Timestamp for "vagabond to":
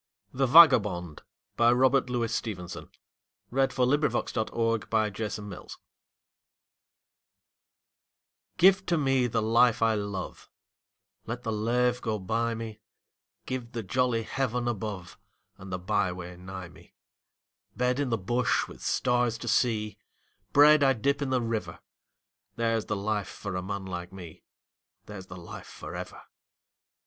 3.71-4.41